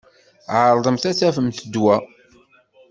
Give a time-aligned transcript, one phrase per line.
[0.61, 1.95] Ɛeṛḍemt ad tafemt ddwa.